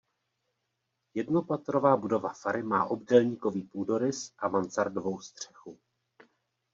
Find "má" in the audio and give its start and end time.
2.63-2.85